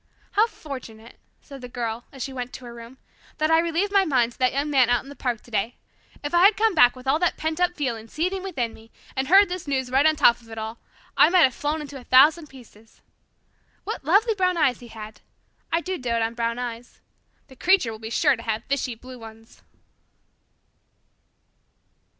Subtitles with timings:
[0.31, 2.97] "How fortunate," said the Girl, as she went to her room,
[3.37, 5.75] "that I relieved my mind to that Young Man out in the park today.
[6.23, 9.27] If I had come back with all that pent up feeling seething within me and
[9.27, 10.79] heard this news right on top of it all,
[11.15, 13.01] I might have flown into a thousand pieces.
[13.83, 15.21] What lovely brown eyes he had!
[15.71, 16.99] I do dote on brown eyes.
[17.47, 19.61] The Creature will be sure to have fishy blue ones."